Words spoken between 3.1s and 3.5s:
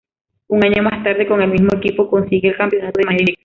invicta.